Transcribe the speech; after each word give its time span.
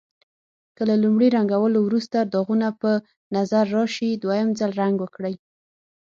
که 0.75 0.81
له 0.89 0.95
لومړي 1.03 1.27
رنګولو 1.37 1.79
وروسته 1.83 2.17
داغونه 2.33 2.67
په 2.81 2.91
نظر 3.35 3.65
راشي 3.75 4.09
دویم 4.23 4.49
ځل 4.59 4.71
رنګ 4.81 4.95
ورکړئ. 4.99 5.35